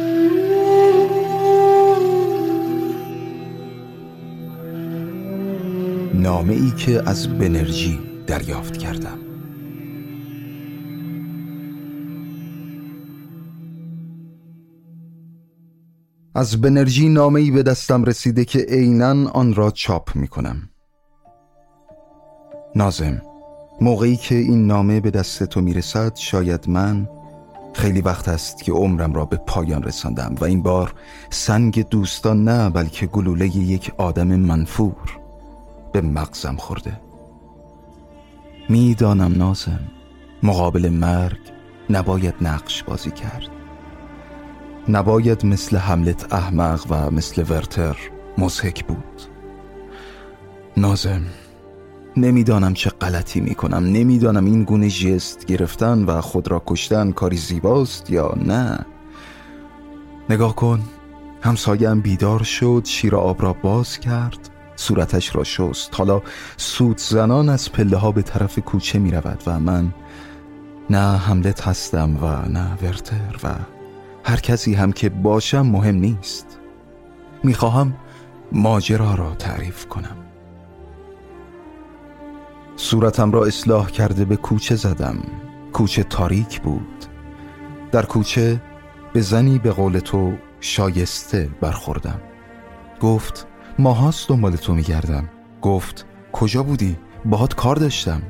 [6.14, 9.18] نامه ای که از بنرژی دریافت کردم.
[16.34, 20.70] از بنرژی نامه ای به دستم رسیده که عینا آن را چاپ می کنم
[22.76, 23.22] نازم.
[23.80, 27.08] موقعی که این نامه به دست تو می‌رسد شاید من
[27.74, 30.94] خیلی وقت است که عمرم را به پایان رساندم و این بار
[31.30, 35.18] سنگ دوستان نه بلکه گلوله یک آدم منفور
[35.92, 37.00] به مغزم خورده.
[38.68, 39.80] می‌دانم نازم
[40.42, 41.40] مقابل مرگ
[41.90, 43.48] نباید نقش بازی کرد.
[44.88, 47.96] نباید مثل حملت احمق و مثل ورتر
[48.38, 49.22] مزهک بود.
[50.76, 51.22] نازم
[52.16, 53.84] نمی‌دانم چه غلطی می‌کنم.
[53.84, 58.78] نمی‌دانم این گونه جست گرفتن و خود را کشتن کاری زیباست یا نه.
[60.30, 60.80] نگاه کن.
[61.42, 64.38] همسایم بیدار شد شیر آب را باز کرد
[64.76, 65.94] صورتش را شست.
[65.94, 66.22] حالا
[66.56, 69.94] سود زنان از پله ها به طرف کوچه می رود و من
[70.90, 73.54] نه حملت هستم و نه ورتر و
[74.24, 76.58] هر کسی هم که باشم مهم نیست.
[77.44, 77.94] می‌خواهم
[78.52, 80.16] ماجرا را تعریف کنم.
[82.76, 85.18] صورتم را اصلاح کرده به کوچه زدم.
[85.72, 87.04] کوچه تاریک بود.
[87.92, 88.62] در کوچه
[89.12, 92.20] به زنی به قول تو شایسته برخوردم.
[93.00, 93.46] گفت
[93.78, 95.28] ماهاست دنبال تو میگردم.
[95.62, 98.22] گفت کجا بودی؟ باهات کار داشتم.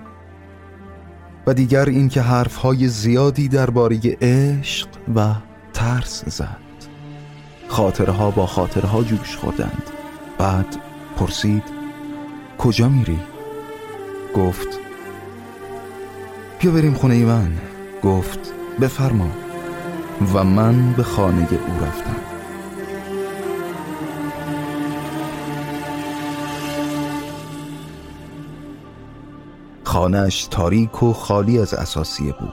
[1.47, 5.35] و دیگر اینکه حرفهای زیادی درباره عشق و
[5.73, 6.57] ترس زد.
[7.69, 9.83] خاطرها با خاطرها جوش خوردند.
[10.39, 10.77] بعد
[11.17, 11.63] پرسید
[12.59, 13.19] کجا میری؟
[14.35, 14.69] گفت
[16.59, 17.53] بیا بریم خونه من.
[18.03, 18.39] گفت
[18.81, 19.29] بفرما.
[20.35, 22.17] و من به خانه او رفتم.
[29.85, 32.53] خانهش تاریک و خالی از اساسیه بود.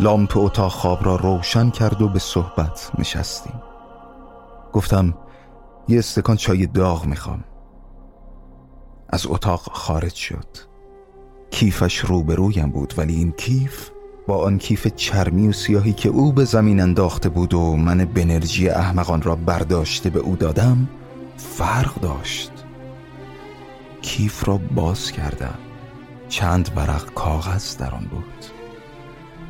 [0.00, 3.62] لامپ اتاق خواب را روشن کرد و به صحبت نشستیم.
[4.72, 5.14] گفتم
[5.88, 7.44] یه استکان چای داغ می‌خوام.
[9.08, 10.46] از اتاق خارج شد.
[11.50, 13.90] کیفش روبرویم بود ولی این کیف
[14.26, 18.68] با آن کیف چرمی و سیاهی که او به زمین انداخته بود و من بنرژی
[18.68, 20.88] احمقان را برداشته به او دادم
[21.36, 22.50] فرق داشت.
[24.02, 25.58] کیف را باز کردم.
[26.28, 28.44] چند ورق کاغذ در آن بود.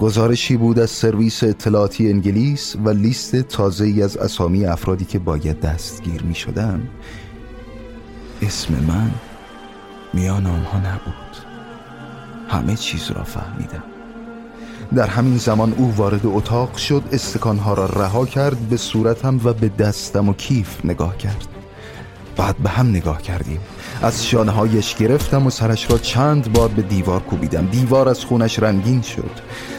[0.01, 5.61] گزارشی بود از سرویس اطلاعاتی انگلیس و لیست تازه ای از اسامی افرادی که باید
[5.61, 6.89] دستگیر می شدن.
[8.43, 9.11] اسم من
[10.13, 11.37] میان آنها نبود.
[12.49, 13.83] همه چیز را فهمیدم.
[14.95, 19.69] در همین زمان او وارد اتاق شد استکانها را رها کرد به صورتم و به
[19.69, 21.47] دستم و کیف نگاه کرد.
[22.37, 23.61] بعد به هم نگاه کردیم.
[24.03, 27.67] از شانههایش گرفتم و سرش را چند بار به دیوار کوبیدم.
[27.67, 29.31] دیوار از خونش رنگین شد.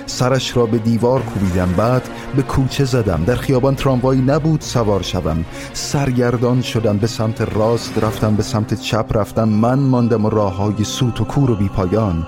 [0.05, 1.73] سرش را به دیوار کوبیدم.
[1.77, 3.23] بعد به کوچه زدم.
[3.23, 5.45] در خیابان تراموایی نبود سوار شوم.
[5.73, 6.97] سرگردان شدم.
[6.97, 8.35] به سمت راست رفتم.
[8.35, 9.49] به سمت چپ رفتم.
[9.49, 12.27] من ماندم و راه های سوت و کور و بیپایان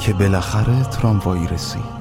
[0.00, 2.00] که بالاخره تراموایی رسید.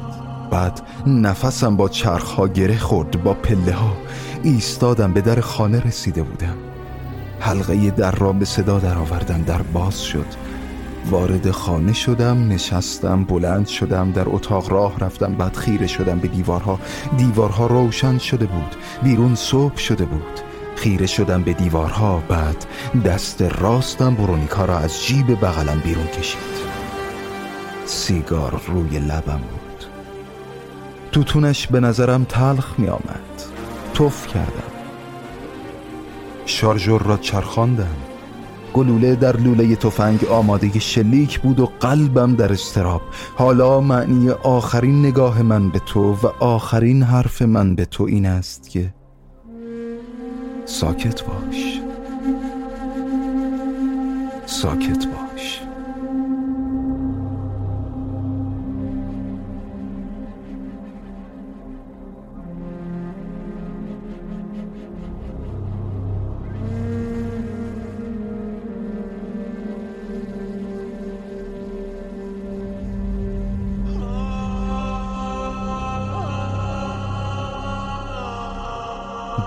[0.52, 3.24] بعد نفسم با چرخها گره خورد.
[3.24, 3.93] با پله ها
[4.43, 5.14] ایستادم.
[5.14, 6.68] به در خانه رسیده بودم.
[7.40, 10.26] حلقه در را به صدا درآوردم در باز شد.
[11.06, 16.80] وارد خانه شدم نشستم بلند شدم در اتاق راه رفتم بعد خیره شدم به دیوارها.
[17.18, 20.40] دیوارها روشن شده بود بیرون صبح شده بود.
[20.76, 22.66] خیره شدم به دیوارها بعد
[23.06, 26.60] دست راستم برونیکا را از جیب بغلم بیرون کشید.
[27.86, 29.86] سیگار روی لبم بود.
[31.12, 33.44] توتونش به نظرم تلخ می آمد
[33.94, 34.79] توف کردم.
[36.50, 37.95] شارژور را چرخاندم.
[38.74, 43.02] گلوله در لوله تفنگ آماده شلیک بود و قلبم در استراب
[43.36, 48.70] حالا معنی آخرین نگاه من به تو و آخرین حرف من به تو این است
[48.70, 48.93] که
[50.66, 51.82] ساکت باش.
[54.45, 55.29] ساکت باش.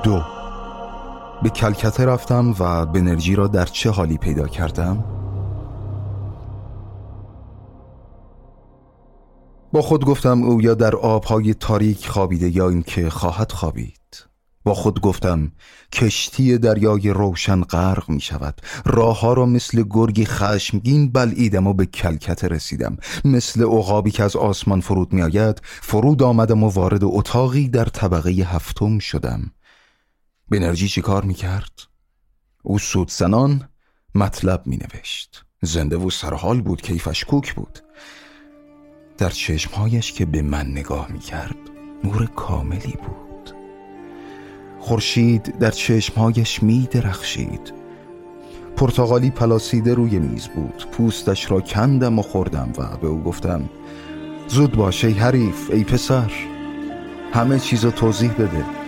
[0.02, 0.22] دو.
[1.42, 5.04] به کلکته رفتم و بنرژی را در چه حالی پیدا کردم؟
[9.72, 13.98] با خود گفتم او یا در آبهای تاریک خوابیده یا اینکه خواهد خوابید.
[14.64, 15.52] با خود گفتم
[15.92, 18.60] کشتی دریای روشن غرق می شود.
[18.84, 22.96] راه ها را مثل گرگی خشمگین بلعیدم و به کلکته رسیدم.
[23.24, 28.30] مثل عقابی که از آسمان فرود می آید فرود آمدم و وارد اتاقی در طبقه
[28.30, 29.50] هفتم شدم.
[30.52, 31.72] بنرژی چی کار می کرد؟
[32.62, 33.68] او سودزنان
[34.14, 37.78] مطلب می نوشت زنده و سرحال بود کیفش کوک بود.
[39.18, 41.56] در چشمهایش که به من نگاه می کرد
[42.04, 43.54] نور کاملی بود.
[44.80, 47.72] خورشید در چشمهایش می درخشید
[48.76, 50.86] پرتغالی پلاسیده روی میز بود.
[50.92, 53.70] پوستش را کندم و خوردم و به او گفتم
[54.48, 56.32] زود باشه ای حریف ای پسر.
[57.32, 58.81] همه چیز توضیح بده.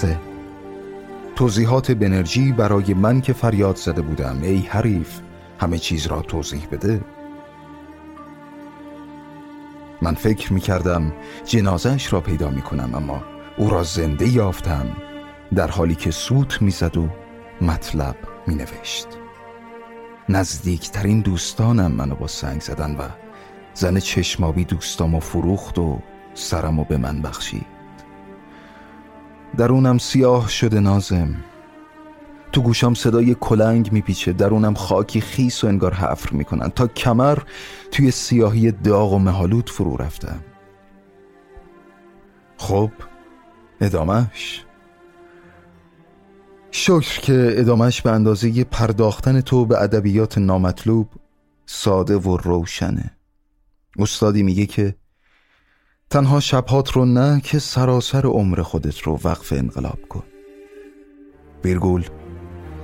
[0.00, 0.18] سه
[1.36, 4.42] توضیحات بنرژی برای من که فریاد زده بودم.
[4.42, 5.20] ای حریف
[5.58, 7.00] همه چیز را توضیح بده.
[10.02, 11.12] من فکر می کردم
[11.44, 13.22] جنازش را پیدا می کنم اما
[13.56, 14.86] او را زنده یافتم
[15.54, 17.08] در حالی که سوت می‌زد و
[17.60, 19.08] مطلب می نوشت
[20.28, 23.02] نزدیکترین دوستانم منو با سنگ زدن و
[23.74, 25.98] زن چشمابی دوستامو فروخت و
[26.34, 27.79] سرمو به من بخشید.
[29.56, 31.36] درونم سیاه شده نازم.
[32.52, 36.68] تو گوشم صدای کلنگ میپیچه درونم خاکی خیس و انگار حفر می‌کنن.
[36.68, 37.38] تا کمر
[37.90, 40.40] توی سیاهی داغ و مهالود فرو رفتم
[42.56, 42.90] خب
[43.80, 44.64] ادامش
[46.70, 51.08] شکر که ادامش به اندازه پرداختن تو به ادبیات نامطلوب
[51.66, 53.16] ساده و روشنه.
[53.98, 54.94] استادی میگه که
[56.12, 60.22] تنها شبهات رو نه که سراسر عمر خودت رو وقف انقلاب کن.
[61.64, 62.04] ویرگول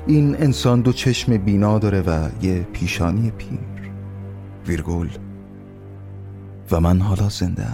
[0.07, 3.91] این انسان دو چشم بینا داره و یه پیشانی پیر.
[4.67, 5.11] ویرگول
[6.71, 7.67] و من حالا زنده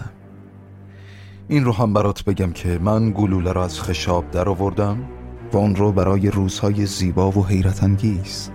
[1.48, 5.08] این رو هم برات بگم که من گلوله را از خشاب در آوردم
[5.52, 8.50] و اون رو برای روزهای زیبا و حیرت انگیز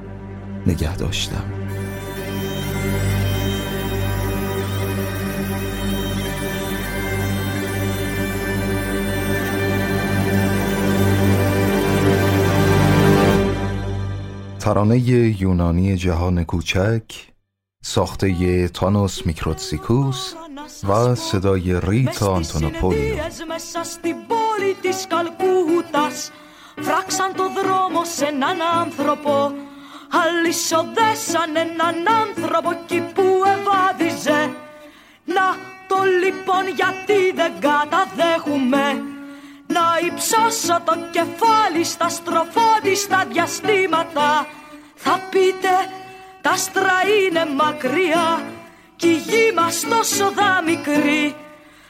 [0.67, 1.66] نگه داشتم.
[14.66, 14.98] ترانه
[15.40, 17.32] یونانی جهان کوچک
[17.82, 20.34] ساخته تانوس میکروتسیکوس
[20.88, 23.16] و صدای ریتا آنتونوپولیو
[23.48, 26.30] μέσα στην πόλη της Καλκούτας
[26.80, 29.52] Φράξαν το δρόμο σε έναν άνθρωπο
[30.22, 34.50] Αλυσοδέσαν έναν άνθρωπο εκεί που ευάδιζε
[35.24, 35.46] Να
[35.88, 38.84] το λοιπόν γιατί δεν καταδέχουμε
[39.67, 44.47] Να υψώσω το κεφάλι στα στροφόδιστα διαστήματα.
[44.95, 45.73] Θα πείτε
[46.41, 48.43] τα άστρα είναι μακριά
[48.95, 51.35] Κι η γη μας τόσο δα μικρή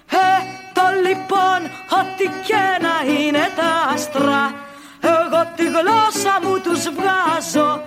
[0.10, 0.38] Ε,
[0.74, 1.60] το λοιπόν
[2.02, 4.54] ότι και να είναι τα άστρα
[5.02, 7.82] Εγώ τη γλώσσα μου τους βγάζω.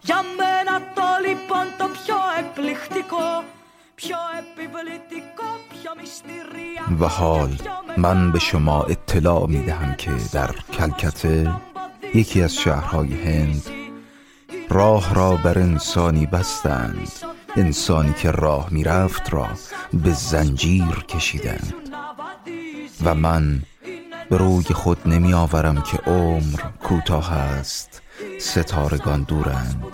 [0.00, 3.44] Για μένα το λοιπόν το πιο εκπληκτικό,
[3.94, 5.48] πιο επιβλητικό
[7.00, 7.58] و حال
[7.96, 11.52] من به شما اطلاع می دهم که در کلکته
[12.14, 13.62] یکی از شهرهای هند
[14.68, 17.12] راه را بر انسانی بستند.
[17.56, 19.48] انسانی که راه می‌رفت را
[19.92, 21.74] به زنجیر کشیدند.
[23.04, 23.62] و من
[24.30, 28.02] به روی خود نمی آورم که عمر کوتاه است.
[28.40, 29.84] ستارگان دورند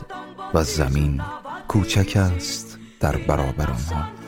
[0.54, 1.22] و زمین
[1.68, 4.21] کوچک است در برابر آنها.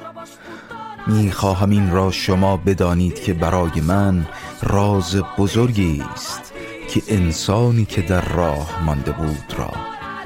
[1.06, 4.26] می خواهم این را شما بدانید که برای من
[4.62, 6.52] راز بزرگی است
[6.88, 9.72] که انسانی که در راه مانده بود را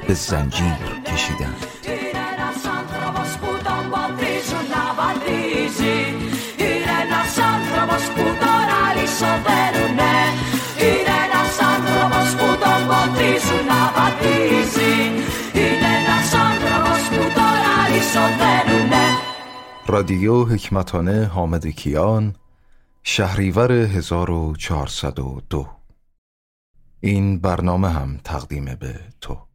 [0.07, 1.65] به زنجیر کشیدند.
[19.89, 22.35] رادیو حکمتانه حامد کیان
[23.03, 25.67] شهریور 1402
[26.99, 29.48] این برنامه هم تقدیم به تو.